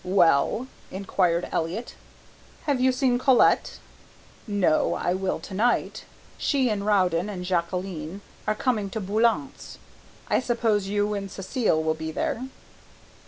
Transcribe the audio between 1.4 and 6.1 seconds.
Elliott. "Have you seen Colette?" "No, I will to night.